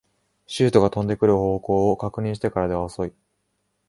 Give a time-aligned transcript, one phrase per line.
[0.47, 3.13] シュートが飛んでくる方向を確認してからでは遅い